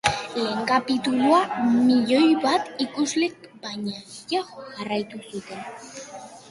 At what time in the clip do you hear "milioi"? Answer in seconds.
1.89-2.31